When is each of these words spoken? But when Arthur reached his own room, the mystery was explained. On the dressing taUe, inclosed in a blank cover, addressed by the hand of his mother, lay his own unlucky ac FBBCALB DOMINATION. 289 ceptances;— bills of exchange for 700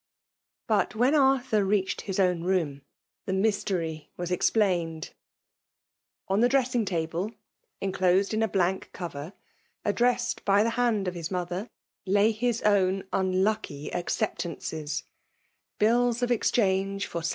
But 0.65 0.95
when 0.95 1.13
Arthur 1.13 1.63
reached 1.63 2.01
his 2.01 2.19
own 2.19 2.41
room, 2.43 2.81
the 3.27 3.33
mystery 3.33 4.09
was 4.17 4.31
explained. 4.31 5.11
On 6.27 6.39
the 6.39 6.49
dressing 6.49 6.85
taUe, 6.85 7.35
inclosed 7.79 8.33
in 8.33 8.41
a 8.41 8.47
blank 8.47 8.89
cover, 8.93 9.33
addressed 9.85 10.43
by 10.43 10.63
the 10.63 10.71
hand 10.71 11.07
of 11.07 11.13
his 11.13 11.29
mother, 11.29 11.69
lay 12.07 12.31
his 12.31 12.63
own 12.63 13.03
unlucky 13.13 13.89
ac 13.89 14.05
FBBCALB 14.05 14.17
DOMINATION. 14.17 14.57
289 14.67 14.85
ceptances;— 14.89 15.03
bills 15.77 16.23
of 16.23 16.31
exchange 16.31 17.05
for 17.05 17.21
700 17.21 17.27